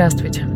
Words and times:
Здравствуйте. 0.00 0.48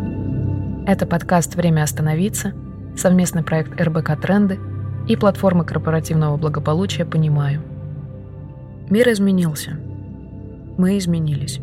Это 0.87 1.05
подкаст 1.05 1.53
«Время 1.53 1.83
остановиться», 1.83 2.53
совместный 2.97 3.43
проект 3.43 3.79
РБК 3.79 4.19
«Тренды» 4.19 4.59
и 5.07 5.15
платформы 5.15 5.63
корпоративного 5.63 6.35
благополучия 6.35 7.05
«Понимаю». 7.05 7.61
Мир 8.89 9.07
изменился. 9.11 9.77
Мы 10.79 10.97
изменились. 10.97 11.59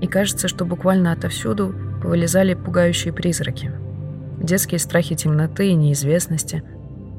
И 0.00 0.06
кажется, 0.06 0.48
что 0.48 0.64
буквально 0.64 1.12
отовсюду 1.12 1.74
повылезали 2.02 2.54
пугающие 2.54 3.12
призраки. 3.12 3.70
Детские 4.38 4.78
страхи 4.78 5.14
темноты 5.14 5.68
и 5.68 5.74
неизвестности, 5.74 6.62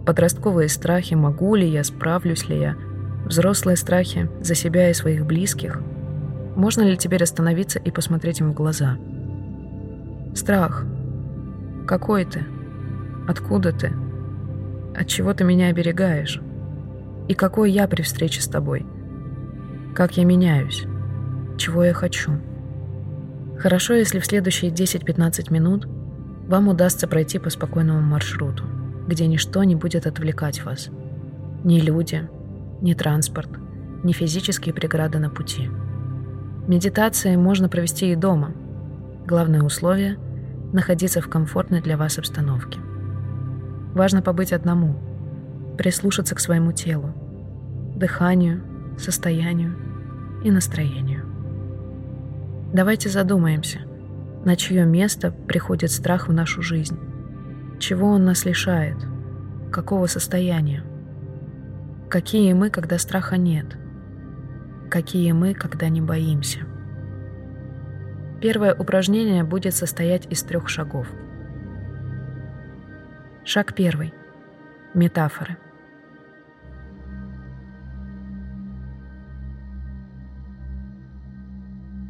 подростковые 0.08 0.70
страхи 0.70 1.14
«могу 1.14 1.54
ли 1.54 1.68
я, 1.68 1.84
справлюсь 1.84 2.50
ли 2.50 2.60
я», 2.60 2.76
взрослые 3.28 3.78
страхи 3.78 4.28
за 4.42 4.56
себя 4.56 4.90
и 4.90 4.96
своих 4.96 5.24
близких. 5.24 5.80
Можно 6.56 6.82
ли 6.82 6.98
теперь 6.98 7.22
остановиться 7.22 7.78
и 7.78 7.92
посмотреть 7.92 8.40
им 8.40 8.54
в 8.54 8.56
глаза? 8.56 8.98
Страх. 10.36 10.86
Какой 11.86 12.26
ты? 12.26 12.44
Откуда 13.28 13.72
ты? 13.72 13.94
От 14.96 15.08
чего 15.08 15.34
ты 15.34 15.44
меня 15.44 15.68
оберегаешь? 15.68 16.42
И 17.28 17.36
какой 17.36 17.72
я 17.72 17.88
при 17.88 18.02
встрече 18.02 18.42
с 18.42 18.48
тобой? 18.48 18.86
Как 19.96 20.18
я 20.18 20.26
меняюсь? 20.26 20.86
Чего 21.58 21.84
я 21.84 21.94
хочу? 21.94 22.32
Хорошо, 23.60 23.94
если 23.94 24.20
в 24.20 24.26
следующие 24.26 24.72
10-15 24.72 25.54
минут 25.54 25.88
вам 26.48 26.68
удастся 26.68 27.08
пройти 27.08 27.38
по 27.38 27.50
спокойному 27.50 28.02
маршруту, 28.02 28.64
где 29.08 29.28
ничто 29.28 29.64
не 29.64 29.76
будет 29.76 30.08
отвлекать 30.08 30.66
вас. 30.66 30.90
Ни 31.64 31.80
люди, 31.80 32.28
ни 32.82 32.94
транспорт, 32.94 33.50
ни 34.04 34.12
физические 34.12 34.74
преграды 34.74 35.20
на 35.20 35.30
пути. 35.30 35.70
Медитации 36.68 37.36
можно 37.36 37.70
провести 37.70 38.12
и 38.12 38.16
дома. 38.16 38.54
Главное 39.26 39.62
условие– 39.62 40.18
находиться 40.74 41.22
в 41.22 41.30
комфортной 41.30 41.82
для 41.82 41.96
вас 41.96 42.18
обстановке. 42.18 42.80
Важно 43.94 44.22
побыть 44.22 44.52
одному, 44.52 44.96
прислушаться 45.78 46.36
к 46.36 46.40
своему 46.40 46.72
телу, 46.72 47.14
дыханию, 47.96 48.62
состоянию 48.98 49.76
и 50.44 50.52
настроению. 50.52 51.26
Давайте 52.74 53.10
задумаемся, 53.10 53.82
на 54.44 54.56
чье 54.56 54.86
место 54.86 55.32
приходит 55.32 55.92
страх 55.92 56.28
в 56.28 56.34
нашу 56.34 56.62
жизнь, 56.62 56.98
чего 57.80 58.08
он 58.08 58.26
нас 58.26 58.46
лишает, 58.46 58.98
какого 59.72 60.08
состояния. 60.08 60.84
Какие 62.10 62.54
мы, 62.54 62.70
когда 62.70 62.98
страха 62.98 63.38
нет? 63.38 63.78
Какие 64.90 65.32
мы, 65.32 65.54
когда 65.54 65.90
не 65.90 66.02
боимся? 66.02 66.60
Первое 68.44 68.76
упражнение 68.76 69.46
будет 69.46 69.74
состоять 69.74 70.30
из 70.30 70.44
трех 70.44 70.68
шагов. 70.68 71.08
Шаг 73.46 73.74
первый. 73.74 74.14
Метафоры. 74.94 75.56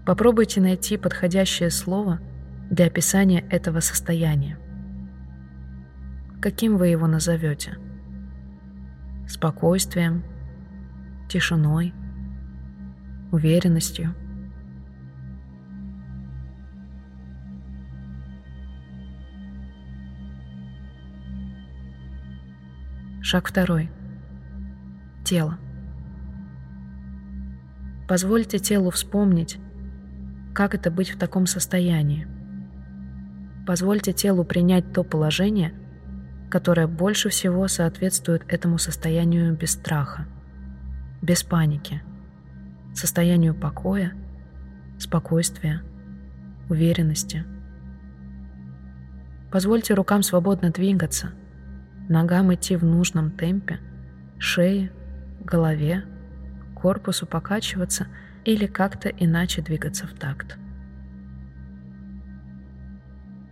Попробуйте 0.07 0.59
найти 0.59 0.97
подходящее 0.97 1.69
слово 1.69 2.19
для 2.71 2.87
описания 2.87 3.45
этого 3.51 3.79
состояния. 3.79 4.57
Каким 6.41 6.77
вы 6.77 6.87
его 6.87 7.05
назовете? 7.05 7.77
спокойствием, 9.27 10.23
тишиной, 11.29 11.93
уверенностью. 13.31 14.15
Шаг 23.33 23.47
второй. 23.47 23.89
Тело. 25.23 25.57
Позвольте 28.07 28.59
телу 28.59 28.91
вспомнить, 28.91 29.57
как 30.53 30.75
это 30.75 30.91
быть 30.91 31.09
в 31.09 31.17
таком 31.17 31.47
состоянии. 31.47 32.27
Позвольте 33.65 34.13
телу 34.13 34.43
принять 34.43 34.93
то 34.93 35.03
положение, 35.03 35.73
которое 36.51 36.85
больше 36.85 37.29
всего 37.29 37.67
соответствует 37.67 38.43
этому 38.49 38.77
состоянию 38.77 39.57
без 39.57 39.71
страха, 39.71 40.27
без 41.23 41.41
паники, 41.41 42.03
состоянию 42.93 43.55
покоя, 43.55 44.13
спокойствия, 44.99 45.81
уверенности. 46.69 47.45
Позвольте 49.51 49.95
рукам 49.95 50.21
свободно 50.21 50.69
двигаться, 50.69 51.31
ногам 52.09 52.53
идти 52.53 52.75
в 52.75 52.83
нужном 52.83 53.31
темпе, 53.31 53.79
шее, 54.37 54.91
голове, 55.43 56.05
корпусу 56.75 57.25
покачиваться 57.25 58.07
или 58.45 58.65
как-то 58.65 59.09
иначе 59.09 59.61
двигаться 59.61 60.07
в 60.07 60.13
такт. 60.13 60.57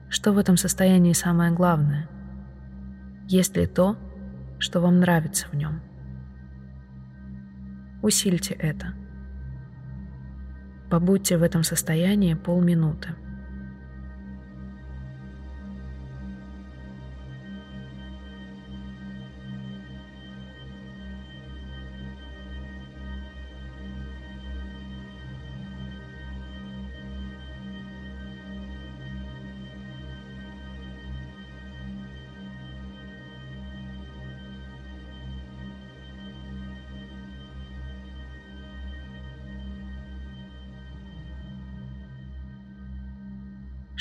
Что 0.09 0.33
в 0.33 0.37
этом 0.37 0.57
состоянии 0.57 1.13
самое 1.13 1.51
главное– 1.51 2.09
есть 3.31 3.55
ли 3.55 3.65
то, 3.65 3.95
что 4.59 4.81
вам 4.81 4.99
нравится 4.99 5.47
в 5.47 5.53
нем. 5.55 5.81
Усильте 8.01 8.53
это. 8.53 8.93
Побудьте 10.89 11.37
в 11.37 11.43
этом 11.43 11.63
состоянии 11.63 12.33
полминуты. 12.33 13.15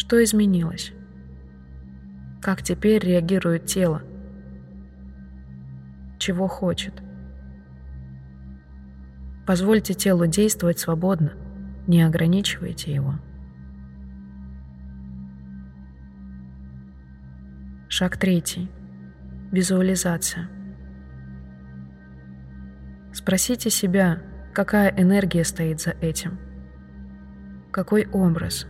Что 0.00 0.24
изменилось? 0.24 0.94
Как 2.40 2.62
теперь 2.62 3.04
реагирует 3.04 3.66
тело? 3.66 4.02
Чего 6.18 6.48
хочет? 6.48 6.94
Позвольте 9.46 9.92
телу 9.92 10.26
действовать 10.26 10.78
свободно, 10.78 11.34
не 11.86 12.00
ограничивайте 12.00 12.94
его. 12.94 13.16
Шаг 17.90 18.16
третий. 18.16 18.70
Визуализация. 19.52 20.48
Спросите 23.12 23.68
себя, 23.68 24.22
какая 24.54 24.94
энергия 24.96 25.44
стоит 25.44 25.82
за 25.82 25.90
этим. 25.90 26.38
Какой 27.70 28.06
образ 28.06 28.66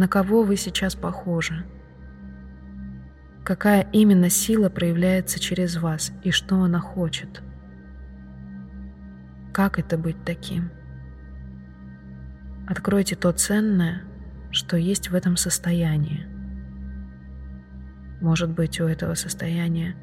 на 0.00 0.08
кого 0.08 0.44
вы 0.44 0.56
сейчас 0.56 0.94
похожи? 0.94 1.62
Какая 3.44 3.86
именно 3.92 4.30
сила 4.30 4.70
проявляется 4.70 5.38
через 5.38 5.76
вас 5.76 6.10
и 6.24 6.30
что 6.30 6.56
она 6.62 6.80
хочет? 6.80 7.42
Как 9.52 9.78
это 9.78 9.98
быть 9.98 10.16
таким? 10.24 10.70
Откройте 12.66 13.14
то 13.14 13.30
ценное, 13.32 14.00
что 14.50 14.78
есть 14.78 15.10
в 15.10 15.14
этом 15.14 15.36
состоянии. 15.36 16.26
Может 18.22 18.48
быть, 18.48 18.80
у 18.80 18.86
этого 18.86 19.12
состояния 19.12 19.96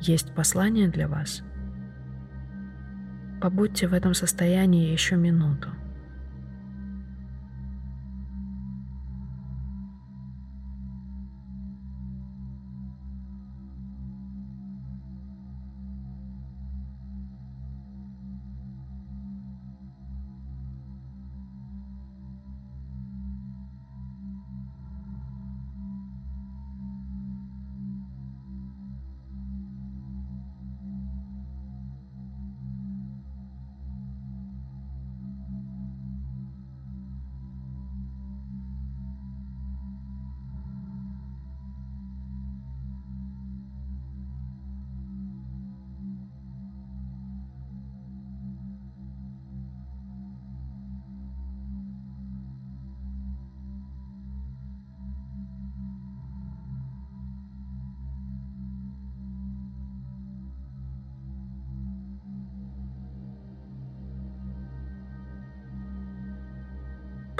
есть 0.00 0.32
послание 0.32 0.86
для 0.86 1.08
вас? 1.08 1.42
Побудьте 3.40 3.88
в 3.88 3.94
этом 3.94 4.14
состоянии 4.14 4.92
еще 4.92 5.16
минуту. 5.16 5.70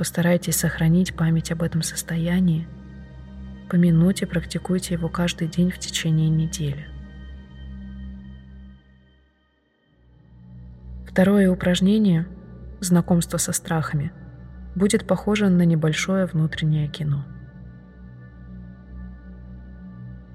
Постарайтесь 0.01 0.57
сохранить 0.57 1.15
память 1.15 1.53
об 1.53 1.63
этом 1.63 1.83
состоянии. 1.83 2.67
Помянуйте, 3.69 4.27
практикуйте 4.27 4.95
его 4.95 5.11
каждый 5.11 5.47
день 5.47 5.71
в 5.71 5.79
течение 5.79 6.31
недели. 6.31 6.89
Второе 11.07 11.51
упражнение– 11.51 12.27
знакомство 12.81 13.37
со 13.37 13.53
страхами– 13.53 14.11
будет 14.75 15.07
похоже 15.07 15.51
на 15.51 15.67
небольшое 15.67 16.25
внутреннее 16.25 16.89
кино. 16.89 17.27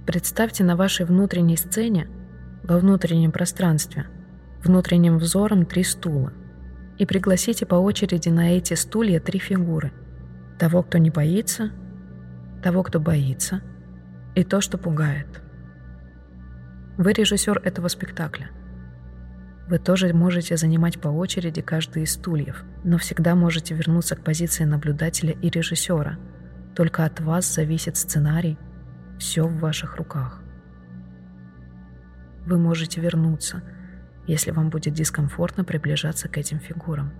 Представьте 0.05 0.63
на 0.63 0.75
вашей 0.75 1.07
внутренней 1.07 1.57
сцене, 1.57 2.07
во 2.61 2.77
внутреннем 2.77 3.31
пространстве, 3.31 4.05
внутренним 4.63 5.17
взором 5.17 5.65
три 5.65 5.83
стула 5.83 6.33
и 6.97 7.05
пригласите 7.05 7.65
по 7.65 7.75
очереди 7.75 8.29
на 8.29 8.55
эти 8.57 8.73
стулья 8.73 9.19
три 9.19 9.39
фигуры. 9.39 9.91
Того, 10.57 10.83
кто 10.83 10.97
не 10.97 11.09
боится, 11.09 11.71
того, 12.63 12.83
кто 12.83 12.99
боится, 12.99 13.61
и 14.35 14.43
то, 14.43 14.61
что 14.61 14.77
пугает. 14.77 15.41
Вы 16.97 17.13
режиссер 17.13 17.61
этого 17.63 17.89
спектакля. 17.89 18.49
Вы 19.67 19.79
тоже 19.79 20.13
можете 20.13 20.57
занимать 20.57 21.01
по 21.01 21.07
очереди 21.07 21.61
каждый 21.61 22.03
из 22.03 22.13
стульев, 22.13 22.63
но 22.83 22.97
всегда 22.97 23.35
можете 23.35 23.73
вернуться 23.73 24.15
к 24.15 24.23
позиции 24.23 24.63
наблюдателя 24.63 25.33
и 25.33 25.49
режиссера. 25.49 26.17
Только 26.75 27.03
от 27.03 27.19
вас 27.19 27.53
зависит 27.53 27.97
сценарий, 27.97 28.57
все 29.17 29.47
в 29.47 29.59
ваших 29.59 29.97
руках. 29.97 30.41
Вы 32.45 32.59
можете 32.59 33.01
вернуться, 33.01 33.63
если 34.27 34.51
вам 34.51 34.69
будет 34.69 34.93
дискомфортно 34.93 35.63
приближаться 35.63 36.27
к 36.27 36.37
этим 36.37 36.59
фигурам. 36.59 37.11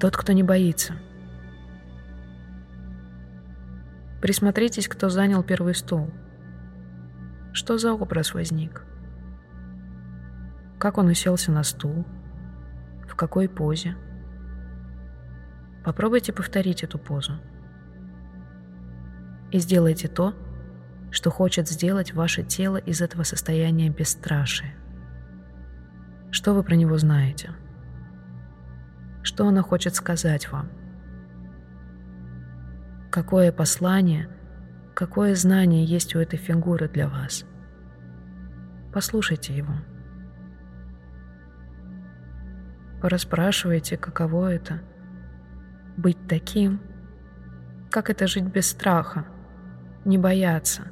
Тот, 0.00 0.16
кто 0.16 0.32
не 0.32 0.42
боится. 0.42 0.94
Присмотритесь, 4.20 4.88
кто 4.88 5.08
занял 5.08 5.42
первый 5.42 5.74
стол. 5.74 6.10
Что 7.52 7.78
за 7.78 7.92
образ 7.92 8.34
возник? 8.34 8.84
Как 10.78 10.98
он 10.98 11.08
уселся 11.08 11.52
на 11.52 11.62
стул? 11.62 12.06
В 13.08 13.14
какой 13.14 13.48
позе? 13.48 13.96
Попробуйте 15.84 16.32
повторить 16.32 16.82
эту 16.82 16.98
позу 16.98 17.34
и 19.54 19.58
сделайте 19.60 20.08
то, 20.08 20.34
что 21.14 21.30
хочет 21.30 21.68
сделать 21.68 22.12
ваше 22.12 22.42
тело 22.42 22.76
из 22.76 23.00
этого 23.00 23.22
состояния 23.22 23.88
бесстрашия. 23.88 24.74
Что 26.32 26.54
вы 26.54 26.64
про 26.64 26.74
него 26.74 26.98
знаете? 26.98 27.50
Что 29.22 29.46
оно 29.46 29.62
хочет 29.62 29.94
сказать 29.94 30.50
вам? 30.50 30.68
Какое 33.12 33.52
послание, 33.52 34.28
какое 34.92 35.36
знание 35.36 35.84
есть 35.84 36.16
у 36.16 36.18
этой 36.18 36.36
фигуры 36.36 36.88
для 36.88 37.08
вас? 37.08 37.44
Послушайте 38.92 39.56
его. 39.56 39.74
Пораспрашивайте, 43.00 43.96
каково 43.96 44.52
это— 44.52 44.82
быть 45.96 46.26
таким, 46.26 46.80
как 47.88 48.10
это 48.10 48.26
жить 48.26 48.46
без 48.46 48.68
страха— 48.68 49.26
не 50.04 50.18
бояться. 50.18 50.82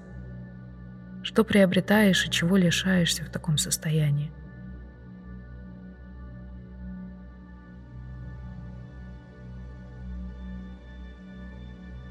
Что 1.22 1.44
приобретаешь 1.44 2.26
и 2.26 2.30
чего 2.30 2.56
лишаешься 2.56 3.24
в 3.24 3.30
таком 3.30 3.56
состоянии? 3.56 4.32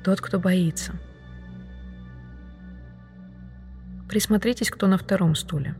Тот, 0.04 0.22
кто 0.22 0.40
боится. 0.40 0.94
Присмотритесь, 4.08 4.72
кто 4.72 4.88
на 4.88 4.98
втором 4.98 5.36
стуле. 5.36 5.76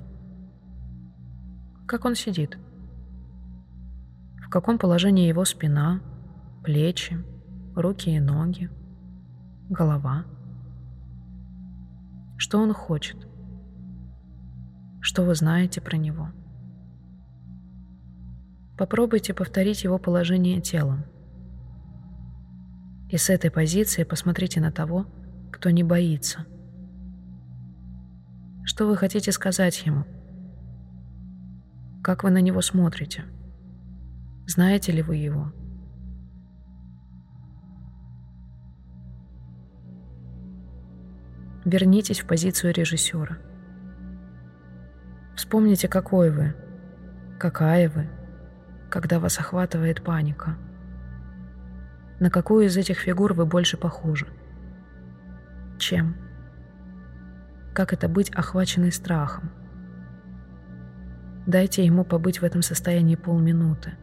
Как 1.88 2.06
он 2.06 2.16
сидит? 2.16 2.58
В 4.46 4.50
каком 4.50 4.78
положении 4.78 5.28
его 5.28 5.46
спина, 5.46 6.02
плечи, 6.64 7.18
руки 7.76 8.12
и 8.12 8.20
ноги, 8.20 8.70
голова– 9.70 10.26
что 12.42 12.58
он 12.58 12.74
хочет? 12.74 13.28
Что 15.00 15.24
вы 15.24 15.36
знаете 15.36 15.80
про 15.80 15.96
него? 15.96 16.30
Попробуйте 18.80 19.36
повторить 19.36 19.84
его 19.84 20.00
положение 20.00 20.60
телом. 20.60 21.06
И 23.12 23.18
с 23.18 23.30
этой 23.30 23.52
позиции 23.52 24.04
посмотрите 24.04 24.60
на 24.60 24.72
того, 24.72 25.06
кто 25.52 25.70
не 25.70 25.84
боится. 25.84 26.48
Что 28.64 28.88
вы 28.88 28.98
хотите 28.98 29.32
сказать 29.32 29.86
ему? 29.86 30.06
Как 32.04 32.24
вы 32.24 32.32
на 32.32 32.42
него 32.42 32.62
смотрите? 32.62 33.24
Знаете 34.48 34.92
ли 34.92 35.04
вы 35.04 35.18
его? 35.18 35.54
Вернитесь 41.66 42.22
в 42.22 42.26
позицию 42.26 42.74
режиссера. 42.74 43.38
Вспомните, 45.36 45.88
какой 45.88 46.32
вы, 46.32 46.56
какая 47.40 47.88
вы, 47.88 48.10
когда 48.90 49.20
вас 49.20 49.38
охватывает 49.40 50.04
паника. 50.04 50.58
На 52.20 52.32
какую 52.32 52.66
из 52.66 52.78
этих 52.78 53.00
фигур 53.00 53.34
вы 53.34 53.46
больше 53.46 53.78
похожи? 53.78 54.28
Чем? 55.78 56.16
Как 57.74 57.94
это 57.94 58.10
быть 58.10 58.32
охваченной 58.32 58.92
страхом? 58.92 59.52
Дайте 61.46 61.86
ему 61.86 62.04
побыть 62.04 62.42
в 62.42 62.44
этом 62.44 62.64
состоянии 62.64 63.16
полминуты, 63.16 63.94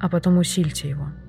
а 0.00 0.08
потом 0.08 0.38
усильте 0.38 0.88
его– 0.88 1.08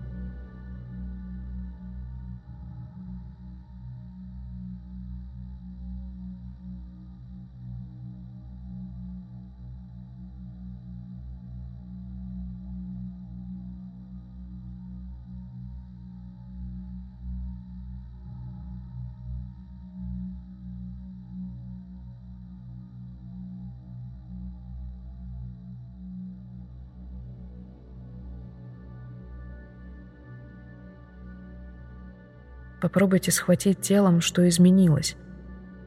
Попробуйте 32.81 33.31
схватить 33.31 33.81
телом, 33.81 34.21
что 34.21 34.47
изменилось, 34.47 35.15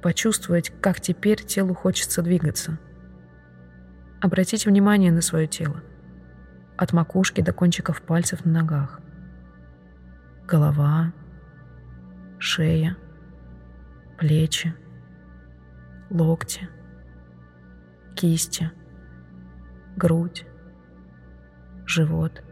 почувствовать, 0.03 0.73
как 0.81 1.01
теперь 1.01 1.43
телу 1.43 1.75
хочется 1.75 2.23
двигаться. 2.23 2.79
Обратите 4.21 4.69
внимание 4.69 5.13
на 5.13 5.23
свое 5.23 5.47
тело, 5.47 5.83
от 6.77 6.93
макушки 6.93 7.41
до 7.43 7.53
кончиков 7.53 8.03
пальцев 8.03 8.45
на 8.45 8.53
ногах. 8.53 9.01
Голова, 10.47 11.13
шея, 12.39 12.97
плечи, 14.19 14.75
локти, 16.11 16.69
кисти, 18.17 18.71
грудь, 19.97 20.45
живот, 21.87 22.43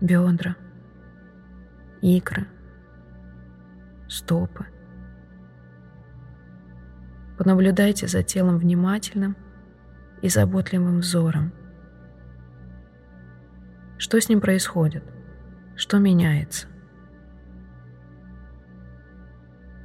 бедра, 0.00 0.56
икры, 2.02 2.46
стопы. 4.14 4.66
Понаблюдайте 7.36 8.06
за 8.06 8.22
телом 8.22 8.58
внимательным 8.58 9.36
и 10.22 10.28
заботливым 10.28 11.00
взором. 11.00 11.52
Что 13.98 14.20
с 14.20 14.28
ним 14.28 14.40
происходит? 14.40 15.02
Что 15.76 15.98
меняется? 15.98 16.68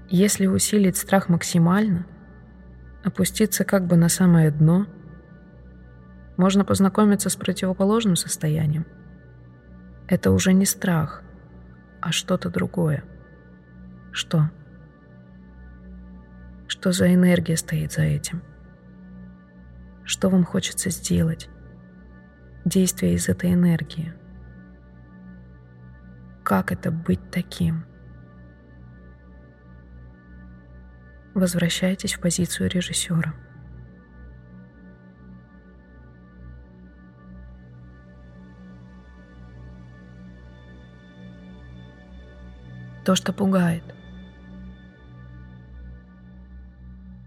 Если 0.09 0.47
усилить 0.47 0.97
страх 0.97 1.29
максимально, 1.29 2.05
опуститься 3.03 3.63
как 3.63 3.85
бы 3.85 3.95
на 3.95 4.09
самое 4.09 4.51
дно, 4.51 4.85
можно 6.37 6.63
познакомиться 6.65 7.29
с 7.29 7.35
противоположным 7.35 8.15
состоянием. 8.15 8.85
Это 10.07 10.31
уже 10.31 10.53
не 10.53 10.65
страх, 10.65 11.23
а 12.01 12.11
что-то 12.11 12.49
другое. 12.49 13.03
Что? 14.11 14.49
Что 16.67 16.91
за 16.91 17.13
энергия 17.13 17.57
стоит 17.57 17.91
за 17.91 18.03
этим? 18.03 18.43
Что 20.03 20.29
вам 20.29 20.43
хочется 20.43 20.89
сделать? 20.89 21.49
Действие 22.65 23.13
из 23.13 23.29
этой 23.29 23.53
энергии. 23.53 24.13
как 26.43 26.71
это 26.71 26.89
быть 26.91 27.29
таким? 27.29 27.85
Возвращайтесь 31.35 32.15
в 32.15 32.21
позицию 32.21 32.71
режиссера. 32.71 33.35
То, 43.05 43.15
что 43.15 43.31
пугает. 43.31 43.83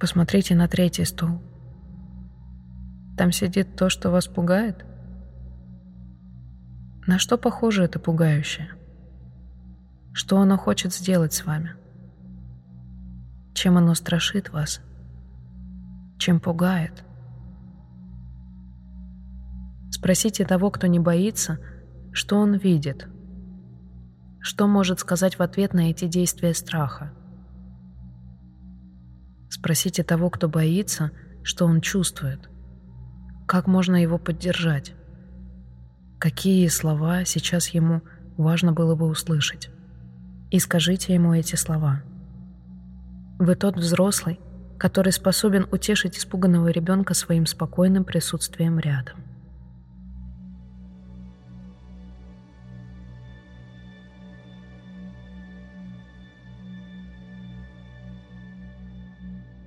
Посмотрите 0.03 0.57
на 0.57 0.67
третий 0.67 1.05
стул. 1.05 1.41
Там 3.17 3.31
сидит 3.31 3.77
то, 3.77 3.89
что 3.89 4.11
вас 4.11 4.27
пугает? 4.27 4.85
На 7.07 7.21
что 7.21 7.39
похоже 7.39 7.85
это 7.85 8.01
пугающее? 8.01 8.73
Что 10.13 10.41
оно 10.41 10.59
хочет 10.59 10.93
сделать 10.93 11.35
с 11.35 11.47
вами? 11.47 11.77
Чем 13.55 13.79
оно 13.79 13.95
страшит 13.95 14.51
вас? 14.51 14.81
Чем 16.19 16.41
пугает? 16.41 17.05
Спросите 19.93 20.45
того, 20.45 20.73
кто 20.73 20.89
не 20.89 20.99
боится, 20.99 21.61
что 22.13 22.39
он 22.39 22.55
видит. 22.55 23.07
Что 24.41 24.67
может 24.67 24.99
сказать 24.99 25.39
в 25.39 25.43
ответ 25.43 25.75
на 25.75 25.91
эти 25.93 26.09
действия 26.09 26.55
страха? 26.55 27.13
Спросите 29.53 30.03
того, 30.03 30.31
кто 30.31 30.49
боится, 30.49 31.11
что 31.43 31.67
он 31.67 31.83
чувствует. 31.83 32.49
Как 33.47 33.67
можно 33.67 33.97
его 33.97 34.17
поддержать? 34.17 34.95
Какие 36.19 36.69
слова 36.69 37.27
сейчас 37.27 37.69
ему 37.69 38.01
важно 38.39 38.73
было 38.73 38.95
бы 38.95 39.05
услышать? 39.05 39.69
И 40.51 40.59
скажите 40.59 41.13
ему 41.13 41.35
эти 41.35 41.55
слова. 41.57 42.01
Вы 43.39 43.55
тот 43.55 43.77
взрослый, 43.77 44.41
который 44.79 45.13
способен 45.13 45.67
утешить 45.71 46.17
испуганного 46.17 46.69
ребенка 46.69 47.13
своим 47.13 47.45
спокойным 47.45 48.05
присутствием 48.05 48.79
рядом. 48.79 49.19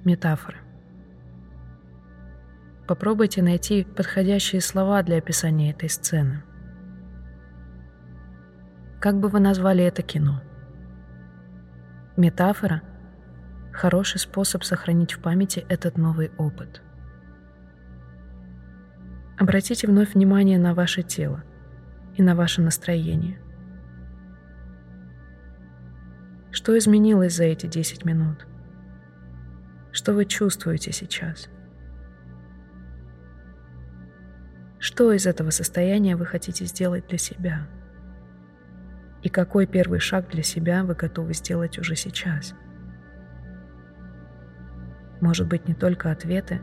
Метафоры. 0.05 0.59
Попробуйте 2.87 3.41
найти 3.41 3.83
подходящие 3.83 4.61
слова 4.61 5.01
для 5.01 5.17
описания 5.17 5.71
этой 5.71 5.89
сцены. 5.89 6.43
Как 9.01 9.19
бы 9.19 9.29
вы 9.29 9.39
назвали 9.39 9.83
это 9.83 10.03
кино? 10.03 10.43
Метафора– 12.17 12.83
хороший 13.73 14.19
способ 14.19 14.63
сохранить 14.63 15.13
в 15.13 15.21
памяти 15.21 15.65
этот 15.69 15.97
новый 15.97 16.31
опыт. 16.37 16.83
Обратите 19.39 19.87
вновь 19.87 20.13
внимание 20.13 20.59
на 20.59 20.75
ваше 20.75 21.01
тело 21.01 21.43
и 22.15 22.21
на 22.21 22.35
ваше 22.35 22.61
настроение. 22.61 23.39
Что 26.51 26.77
изменилось 26.77 27.35
за 27.35 27.45
эти 27.45 27.65
10 27.65 28.05
минут? 28.05 28.45
Что 29.95 30.11
вы 30.11 30.25
чувствуете 30.25 30.91
сейчас? 30.91 31.47
Что 34.77 35.13
из 35.13 35.25
этого 35.25 35.51
состояния 35.51 36.17
вы 36.17 36.25
хотите 36.25 36.65
сделать 36.65 37.07
для 37.07 37.17
себя? 37.17 37.65
И 39.23 39.29
какой 39.29 39.65
первый 39.65 39.99
шаг 39.99 40.27
для 40.29 40.43
себя 40.43 40.83
вы 40.83 40.95
готовы 40.95 41.33
сделать 41.33 41.79
уже 41.79 41.95
сейчас? 41.95 42.55
Может 45.21 45.47
быть, 45.47 45.65
не 45.65 45.73
только 45.73 46.11
ответы, 46.11 46.59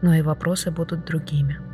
но 0.00 0.14
и 0.14 0.22
вопросы 0.22 0.70
будут 0.70 1.04
другими. 1.04 1.67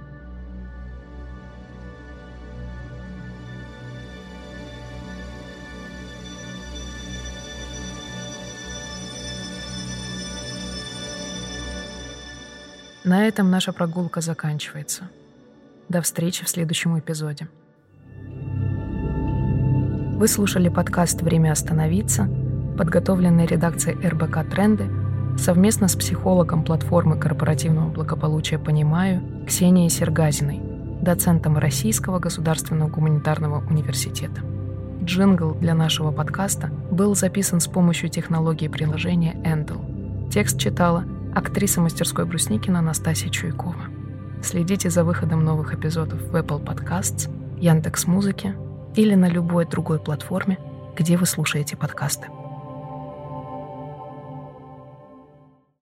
На 13.05 13.29
этом 13.29 13.51
наша 13.51 13.75
прогулка 13.75 14.23
заканчивается. 14.23 15.11
До 15.91 16.01
встречи 16.01 16.43
в 16.43 16.49
следующем 16.49 16.99
эпизоде. 16.99 17.49
Вы 20.17 20.27
слушали 20.27 20.71
подкаст 20.71 21.21
«Время 21.21 21.53
остановиться», 21.53 22.27
подготовленный 22.79 23.45
редакцией 23.45 23.99
РБК 24.09 24.51
«Тренды» 24.51 24.89
совместно 25.37 25.89
с 25.89 25.97
психологом 25.97 26.65
платформы 26.65 27.19
корпоративного 27.19 27.91
благополучия 27.91 28.59
«Понимаю» 28.59 29.45
Ксенией 29.47 29.91
Сергазиной, 29.91 30.63
доцентом 31.03 31.59
Российского 31.59 32.21
государственного 32.21 32.89
гуманитарного 32.89 33.63
университета. 33.69 34.41
Джингл 35.03 35.53
для 35.57 35.75
нашего 35.75 36.11
подкаста 36.11 36.71
был 36.91 37.15
записан 37.15 37.61
с 37.61 37.67
помощью 37.67 38.09
технологии 38.09 38.69
приложения 38.69 39.35
Endel. 39.45 40.31
Текст 40.31 40.59
читала 40.59 41.05
актриса 41.35 41.81
мастерской 41.81 42.25
Брусникина 42.25 42.81
Настасья 42.81 43.29
Чуйкова. 43.29 43.87
Следите 44.43 44.91
за 44.91 45.05
выходом 45.05 45.45
новых 45.45 45.75
эпизодов 45.75 46.21
в 46.23 46.37
Apple 46.37 46.63
Podcasts, 46.63 47.29
Яндекс.Музыке 47.59 48.55
или 48.95 49.15
на 49.15 49.29
любой 49.29 49.67
другой 49.67 49.99
платформе, 49.99 50.59
где 50.97 51.17
вы 51.17 51.27
слушаете 51.27 51.77
подкасты. 51.77 52.29